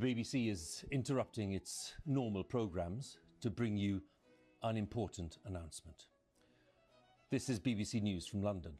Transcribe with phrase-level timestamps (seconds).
[0.00, 4.00] BBC is interrupting its normal programmes to bring you
[4.62, 6.06] an important announcement.
[7.30, 8.72] This is BBC News from London.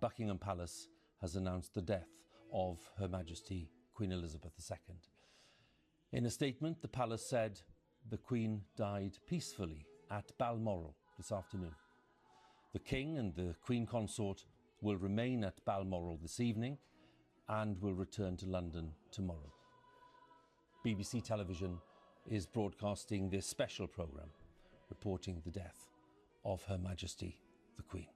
[0.00, 0.88] Buckingham Palace
[1.20, 2.08] has announced the death
[2.50, 4.96] of Her Majesty Queen Elizabeth II.
[6.12, 7.60] In a statement, the palace said
[8.08, 11.74] the Queen died peacefully at Balmoral this afternoon.
[12.72, 14.46] The King and the Queen Consort
[14.80, 16.78] will remain at Balmoral this evening
[17.50, 19.52] and will return to London tomorrow.
[20.88, 21.78] BBC Television
[22.30, 24.30] is broadcasting this special programme
[24.88, 25.90] reporting the death
[26.46, 27.38] of Her Majesty
[27.76, 28.08] the Queen.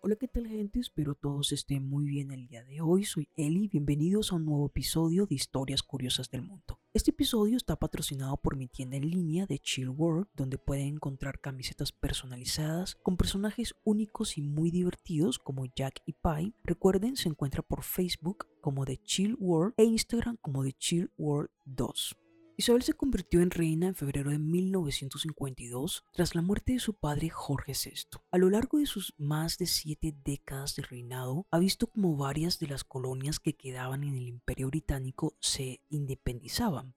[0.00, 0.80] Hola, ¿qué tal gente?
[0.80, 3.04] Espero todos estén muy bien el día de hoy.
[3.04, 6.79] Soy Eli, bienvenidos a un nuevo episodio de Historias Curiosas del Mundo.
[6.92, 11.38] Este episodio está patrocinado por mi tienda en línea de Chill World, donde pueden encontrar
[11.38, 16.52] camisetas personalizadas con personajes únicos y muy divertidos como Jack y Pi.
[16.64, 21.50] Recuerden, se encuentra por Facebook como The Chill World e Instagram como The Chill World
[21.64, 22.16] 2.
[22.60, 27.30] Isabel se convirtió en reina en febrero de 1952 tras la muerte de su padre
[27.30, 28.20] Jorge VI.
[28.30, 32.58] A lo largo de sus más de siete décadas de reinado, ha visto como varias
[32.58, 36.94] de las colonias que quedaban en el Imperio Británico se independizaban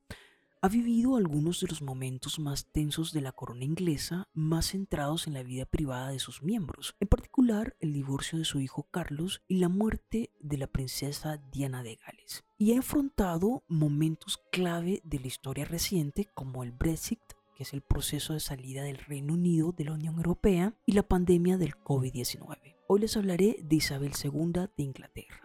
[0.63, 5.33] ha vivido algunos de los momentos más tensos de la corona inglesa, más centrados en
[5.33, 9.57] la vida privada de sus miembros, en particular el divorcio de su hijo Carlos y
[9.57, 12.45] la muerte de la princesa Diana de Gales.
[12.63, 17.19] Y ha enfrentado momentos clave de la historia reciente como el Brexit,
[17.57, 21.03] que es el proceso de salida del Reino Unido de la Unión Europea, y la
[21.03, 22.77] pandemia del COVID-19.
[22.87, 25.42] Hoy les hablaré de Isabel II de Inglaterra.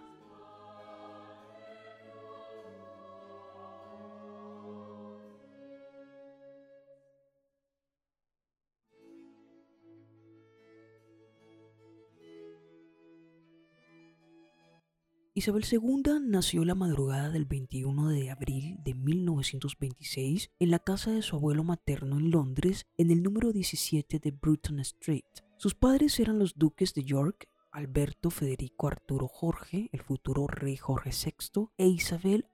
[15.38, 21.22] Isabel II nació la madrugada del 21 de abril de 1926 en la casa de
[21.22, 25.22] su abuelo materno en Londres, en el número 17 de Bruton Street.
[25.56, 31.10] Sus padres eran los duques de York, Alberto Federico Arturo Jorge, el futuro rey Jorge
[31.10, 32.46] VI, e Isabel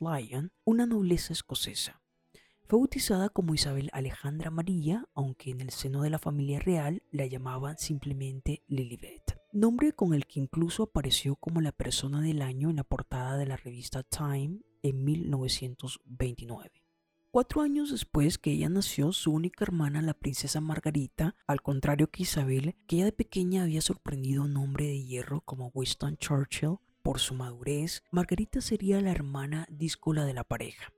[0.00, 2.02] Lyon, una nobleza escocesa.
[2.66, 7.24] Fue bautizada como Isabel Alejandra María, aunque en el seno de la familia real la
[7.24, 12.76] llamaban simplemente Lilibet nombre con el que incluso apareció como la persona del año en
[12.76, 16.70] la portada de la revista Time en 1929.
[17.30, 22.24] Cuatro años después que ella nació, su única hermana, la princesa Margarita, al contrario que
[22.24, 26.76] Isabel, que ya de pequeña había sorprendido a un hombre de hierro como Winston Churchill
[27.02, 30.92] por su madurez, Margarita sería la hermana díscola de la pareja.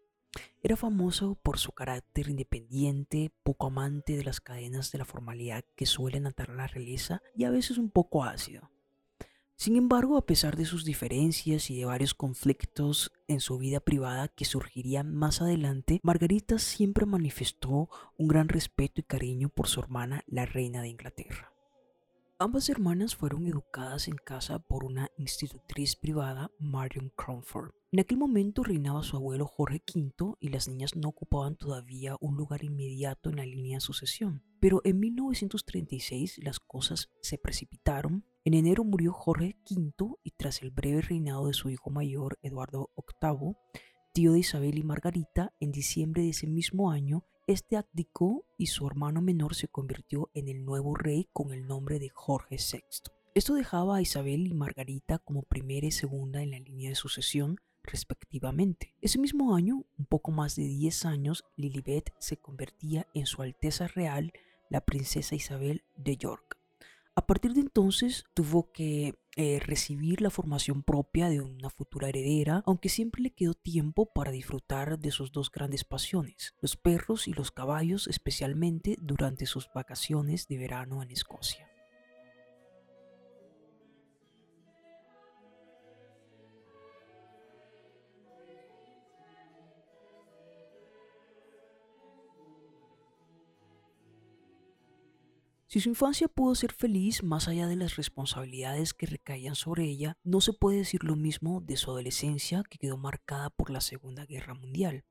[0.65, 5.85] Era famoso por su carácter independiente, poco amante de las cadenas de la formalidad que
[5.85, 8.71] suelen atar a la realeza y a veces un poco ácido.
[9.57, 14.29] Sin embargo, a pesar de sus diferencias y de varios conflictos en su vida privada
[14.29, 20.25] que surgirían más adelante, Margarita siempre manifestó un gran respeto y cariño por su hermana,
[20.27, 21.54] la reina de Inglaterra.
[22.45, 27.71] Ambas hermanas fueron educadas en casa por una institutriz privada, Marion Cromford.
[27.91, 32.37] En aquel momento reinaba su abuelo Jorge V y las niñas no ocupaban todavía un
[32.37, 34.43] lugar inmediato en la línea de sucesión.
[34.61, 38.27] Pero en 1936 las cosas se precipitaron.
[38.45, 42.91] En enero murió Jorge V y tras el breve reinado de su hijo mayor, Eduardo
[43.23, 43.55] VIII,
[44.13, 48.87] tío de Isabel y Margarita, en diciembre de ese mismo año, este abdicó y su
[48.87, 53.13] hermano menor se convirtió en el nuevo rey con el nombre de Jorge VI.
[53.35, 57.59] Esto dejaba a Isabel y Margarita como primera y segunda en la línea de sucesión,
[57.83, 58.95] respectivamente.
[59.03, 63.89] Ese mismo año, un poco más de 10 años, Lilibet se convertía en Su Alteza
[63.89, 64.33] Real,
[64.71, 66.59] la princesa Isabel de York.
[67.17, 72.63] A partir de entonces tuvo que eh, recibir la formación propia de una futura heredera,
[72.67, 77.33] aunque siempre le quedó tiempo para disfrutar de sus dos grandes pasiones, los perros y
[77.33, 81.74] los caballos, especialmente durante sus vacaciones de verano en Escocia.
[95.75, 100.17] Si su infancia pudo ser feliz más allá de las responsabilidades que recaían sobre ella,
[100.23, 104.25] no se puede decir lo mismo de su adolescencia que quedó marcada por la Segunda
[104.25, 105.03] Guerra Mundial.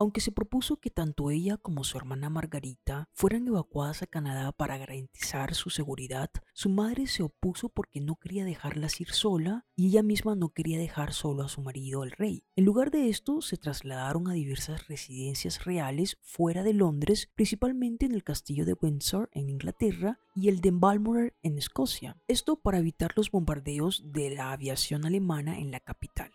[0.00, 4.78] Aunque se propuso que tanto ella como su hermana Margarita fueran evacuadas a Canadá para
[4.78, 10.04] garantizar su seguridad, su madre se opuso porque no quería dejarlas ir sola y ella
[10.04, 12.44] misma no quería dejar solo a su marido el rey.
[12.54, 18.12] En lugar de esto, se trasladaron a diversas residencias reales fuera de Londres, principalmente en
[18.12, 22.16] el castillo de Windsor en Inglaterra y el de Balmoral en Escocia.
[22.28, 26.30] Esto para evitar los bombardeos de la aviación alemana en la capital.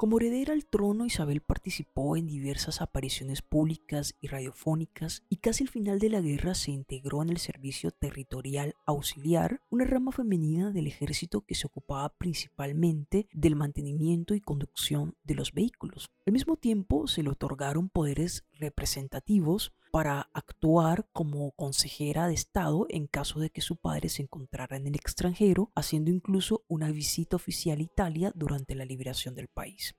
[0.00, 5.68] Como heredera al trono, Isabel participó en diversas apariciones públicas y radiofónicas y casi al
[5.68, 10.86] final de la guerra se integró en el Servicio Territorial Auxiliar, una rama femenina del
[10.86, 16.10] ejército que se ocupaba principalmente del mantenimiento y conducción de los vehículos.
[16.24, 23.06] Al mismo tiempo se le otorgaron poderes representativos para actuar como consejera de Estado en
[23.06, 27.78] caso de que su padre se encontrara en el extranjero, haciendo incluso una visita oficial
[27.78, 29.94] a Italia durante la liberación del país.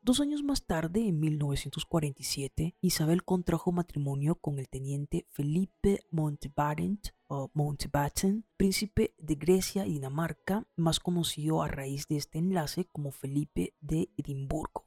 [0.00, 7.50] Dos años más tarde, en 1947, Isabel contrajo matrimonio con el teniente Felipe Mountbatten, o
[7.52, 13.74] Mountbatten, príncipe de Grecia y Dinamarca, más conocido a raíz de este enlace como Felipe
[13.80, 14.86] de Edimburgo.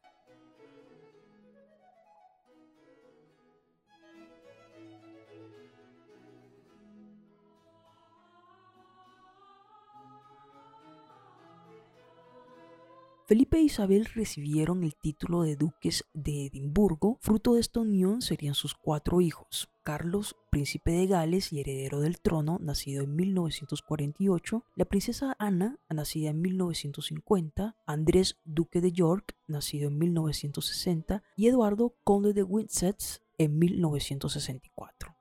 [13.32, 17.18] Felipe e Isabel recibieron el título de duques de Edimburgo.
[17.22, 19.70] Fruto de esta unión serían sus cuatro hijos.
[19.84, 26.32] Carlos, príncipe de Gales y heredero del trono, nacido en 1948, la princesa Ana, nacida
[26.32, 32.98] en 1950, Andrés, duque de York, nacido en 1960, y Eduardo, conde de Windsor,
[33.38, 35.16] en 1964.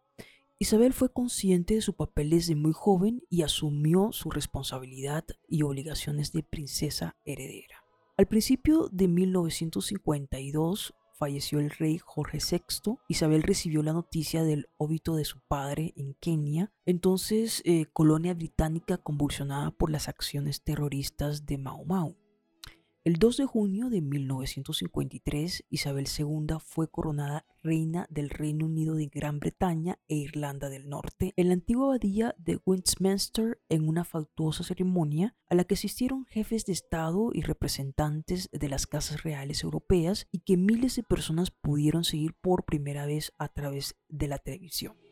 [0.59, 6.33] Isabel fue consciente de su papel desde muy joven y asumió su responsabilidad y obligaciones
[6.33, 7.80] de princesa heredera.
[8.21, 12.99] Al principio de 1952 falleció el rey Jorge VI.
[13.09, 18.99] Isabel recibió la noticia del óbito de su padre en Kenia, entonces eh, colonia británica
[18.99, 22.15] convulsionada por las acciones terroristas de Mao Mao.
[23.03, 29.07] El 2 de junio de 1953, Isabel II fue coronada reina del Reino Unido de
[29.07, 34.65] Gran Bretaña e Irlanda del Norte en la antigua abadía de Westminster en una fastuosa
[34.65, 40.29] ceremonia a la que asistieron jefes de Estado y representantes de las casas reales europeas
[40.31, 45.10] y que miles de personas pudieron seguir por primera vez a través de la televisión.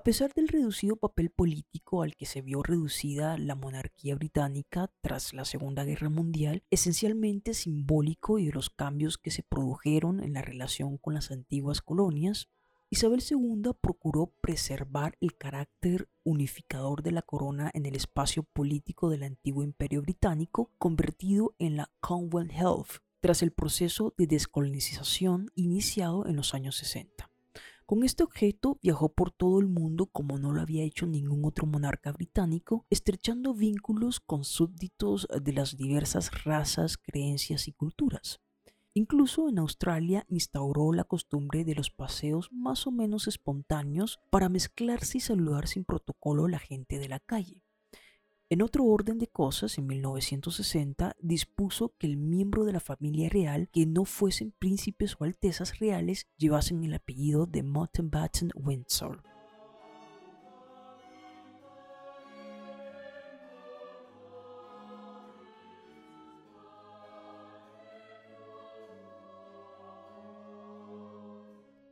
[0.00, 5.34] A pesar del reducido papel político al que se vio reducida la monarquía británica tras
[5.34, 10.40] la Segunda Guerra Mundial, esencialmente simbólico y de los cambios que se produjeron en la
[10.40, 12.48] relación con las antiguas colonias,
[12.88, 19.22] Isabel II procuró preservar el carácter unificador de la corona en el espacio político del
[19.22, 26.54] antiguo imperio británico, convertido en la Commonwealth tras el proceso de descolonización iniciado en los
[26.54, 27.29] años 60.
[27.90, 31.66] Con este objeto viajó por todo el mundo como no lo había hecho ningún otro
[31.66, 38.40] monarca británico, estrechando vínculos con súbditos de las diversas razas, creencias y culturas.
[38.94, 45.18] Incluso en Australia instauró la costumbre de los paseos más o menos espontáneos para mezclarse
[45.18, 47.64] y saludar sin protocolo a la gente de la calle.
[48.52, 53.68] En otro orden de cosas, en 1960 dispuso que el miembro de la familia real
[53.70, 59.22] que no fuesen príncipes o altezas reales llevasen el apellido de Mountbatten Windsor.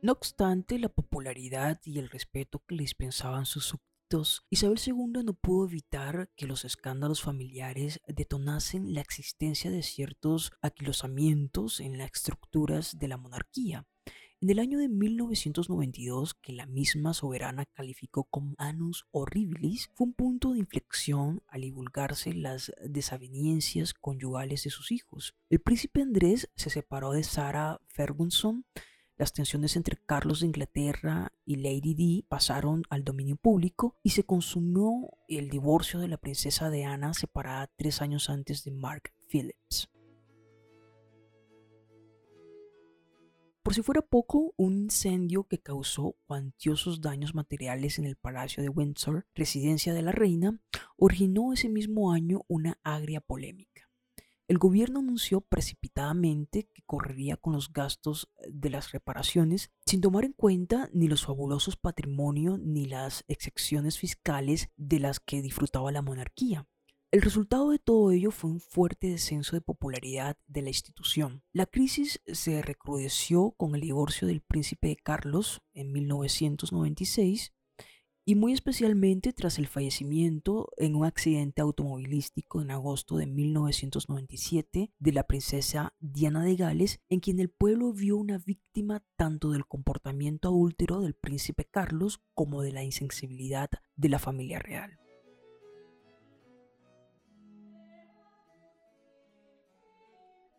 [0.01, 3.65] No obstante, la popularidad y el respeto que le dispensaban sus
[4.49, 11.79] Isabel II no pudo evitar que los escándalos familiares detonasen la existencia de ciertos aquilosamientos
[11.79, 13.85] en las estructuras de la monarquía.
[14.41, 20.13] En el año de 1992, que la misma soberana calificó como Anus Horribilis, fue un
[20.13, 25.35] punto de inflexión al divulgarse las desavenencias conyugales de sus hijos.
[25.49, 28.65] El príncipe Andrés se separó de Sarah Ferguson,
[29.19, 34.23] las tensiones entre Carlos de Inglaterra y Lady Di pasaron al dominio público y se
[34.23, 39.89] consumió el divorcio de la princesa Diana separada tres años antes de Mark Phillips.
[43.61, 48.69] Por si fuera poco, un incendio que causó cuantiosos daños materiales en el Palacio de
[48.69, 50.61] Windsor, residencia de la reina,
[50.95, 53.88] originó ese mismo año una agria polémica.
[54.49, 60.33] El gobierno anunció precipitadamente que correría con los gastos de las reparaciones sin tomar en
[60.33, 66.67] cuenta ni los fabulosos patrimonios ni las excepciones fiscales de las que disfrutaba la monarquía.
[67.11, 71.43] El resultado de todo ello fue un fuerte descenso de popularidad de la institución.
[71.53, 77.53] La crisis se recrudeció con el divorcio del príncipe de Carlos en 1996
[78.29, 85.11] y muy especialmente tras el fallecimiento en un accidente automovilístico en agosto de 1997 de
[85.11, 90.49] la princesa Diana de Gales, en quien el pueblo vio una víctima tanto del comportamiento
[90.49, 94.99] adúltero del príncipe Carlos como de la insensibilidad de la familia real.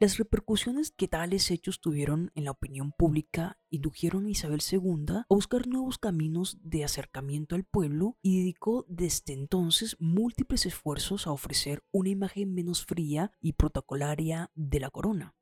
[0.02, 5.26] Las repercusiones que tales hechos tuvieron en la opinión pública indujeron a Isabel II a
[5.28, 11.84] buscar nuevos caminos de acercamiento al pueblo y dedicó desde entonces múltiples esfuerzos a ofrecer
[11.90, 15.34] una imagen menos fría y protocolaria de la corona.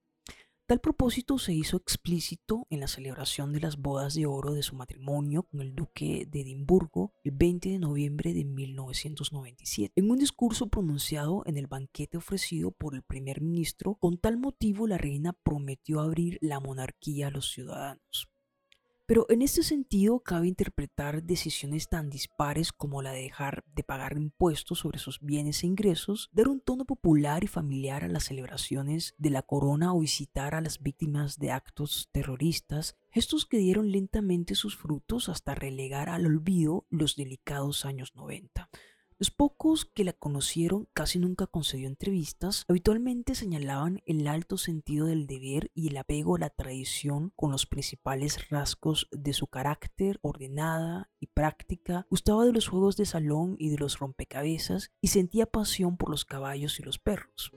[0.69, 4.77] Tal propósito se hizo explícito en la celebración de las bodas de oro de su
[4.77, 9.95] matrimonio con el duque de Edimburgo el 20 de noviembre de 1997.
[9.97, 14.87] En un discurso pronunciado en el banquete ofrecido por el primer ministro, con tal motivo
[14.87, 18.29] la reina prometió abrir la monarquía a los ciudadanos.
[19.09, 24.19] Pero en este sentido cabe interpretar decisiones tan dispares como la de dejar de pagar
[24.19, 29.15] impuestos sobre sus bienes e ingresos, dar un tono popular y familiar a las celebraciones
[29.17, 34.55] de la corona o visitar a las víctimas de actos terroristas, gestos que dieron lentamente
[34.55, 38.69] sus frutos hasta relegar al olvido los delicados años 90.
[39.21, 45.27] Los pocos que la conocieron casi nunca concedió entrevistas, habitualmente señalaban el alto sentido del
[45.27, 51.11] deber y el apego a la tradición con los principales rasgos de su carácter, ordenada
[51.19, 55.97] y práctica, gustaba de los juegos de salón y de los rompecabezas y sentía pasión
[55.97, 57.51] por los caballos y los perros.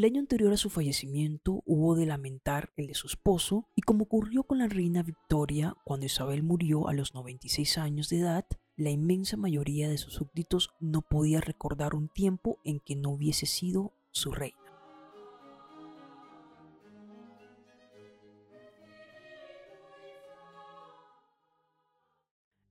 [0.00, 4.04] El año anterior a su fallecimiento hubo de lamentar el de su esposo y como
[4.04, 8.88] ocurrió con la reina Victoria cuando Isabel murió a los 96 años de edad, la
[8.88, 13.92] inmensa mayoría de sus súbditos no podía recordar un tiempo en que no hubiese sido
[14.10, 14.59] su reina.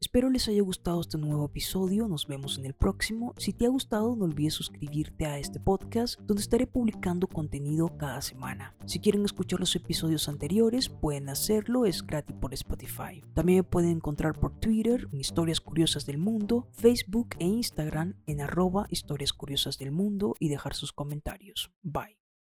[0.09, 3.35] Espero les haya gustado este nuevo episodio, nos vemos en el próximo.
[3.37, 8.19] Si te ha gustado no olvides suscribirte a este podcast donde estaré publicando contenido cada
[8.23, 8.73] semana.
[8.87, 13.21] Si quieren escuchar los episodios anteriores pueden hacerlo, es gratis por Spotify.
[13.35, 18.41] También me pueden encontrar por Twitter en Historias Curiosas del Mundo, Facebook e Instagram en
[18.41, 21.69] arroba Historias Curiosas del Mundo y dejar sus comentarios.
[21.83, 22.18] Bye.